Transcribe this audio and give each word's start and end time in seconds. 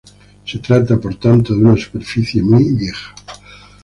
Se 0.47 0.57
trata 0.57 0.99
por 0.99 1.15
tanto 1.19 1.53
de 1.55 1.59
una 1.63 1.77
superficie 1.79 2.41
muy 2.41 2.71
vieja. 2.73 3.13